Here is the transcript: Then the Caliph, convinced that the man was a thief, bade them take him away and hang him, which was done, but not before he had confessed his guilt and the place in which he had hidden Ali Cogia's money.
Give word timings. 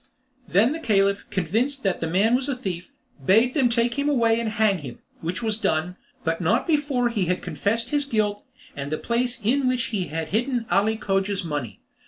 Then 0.47 0.71
the 0.71 0.79
Caliph, 0.79 1.25
convinced 1.29 1.83
that 1.83 1.99
the 1.99 2.09
man 2.09 2.33
was 2.33 2.49
a 2.49 2.55
thief, 2.55 2.89
bade 3.23 3.53
them 3.53 3.69
take 3.69 3.99
him 3.99 4.09
away 4.09 4.39
and 4.39 4.49
hang 4.49 4.79
him, 4.79 4.97
which 5.19 5.43
was 5.43 5.59
done, 5.59 5.95
but 6.23 6.41
not 6.41 6.65
before 6.65 7.09
he 7.09 7.25
had 7.25 7.43
confessed 7.43 7.91
his 7.91 8.05
guilt 8.05 8.43
and 8.75 8.91
the 8.91 8.97
place 8.97 9.39
in 9.45 9.67
which 9.67 9.83
he 9.93 10.05
had 10.05 10.29
hidden 10.29 10.65
Ali 10.71 10.97
Cogia's 10.97 11.43
money. 11.43 11.81